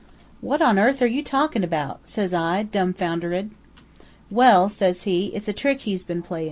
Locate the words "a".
5.47-5.53